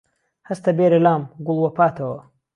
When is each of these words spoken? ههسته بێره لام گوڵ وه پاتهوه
ههسته 0.49 0.69
بێره 0.77 0.99
لام 1.05 1.21
گوڵ 1.45 1.57
وه 1.61 1.71
پاتهوه 1.77 2.19